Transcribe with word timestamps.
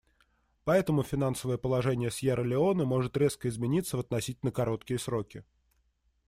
Поэтому 0.63 1.03
финансовое 1.03 1.59
положение 1.59 2.09
Сьерра-Леоне 2.09 2.85
может 2.85 3.15
резко 3.17 3.47
измениться 3.49 3.97
в 3.97 3.99
относительно 3.99 4.51
короткие 4.51 4.97
сроки. 4.97 5.45